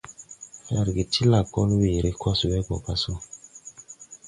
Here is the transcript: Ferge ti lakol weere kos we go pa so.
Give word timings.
Ferge 0.67 1.03
ti 1.11 1.21
lakol 1.31 1.69
weere 1.79 2.11
kos 2.21 2.39
we 2.49 2.57
go 2.65 2.75
pa 2.83 2.93
so. 3.01 3.13